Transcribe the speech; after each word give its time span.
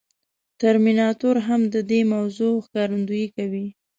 ترمیناتور 0.61 1.35
هم 1.47 1.61
د 1.73 1.75
دې 1.89 2.01
موضوع 2.13 2.53
ښکارندويي 2.65 3.27
کوي. 3.37 3.65